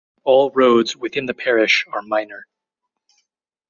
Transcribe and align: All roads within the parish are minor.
All 0.23 0.49
roads 0.49 0.97
within 0.97 1.27
the 1.27 1.35
parish 1.35 1.85
are 1.93 2.01
minor. 2.01 2.47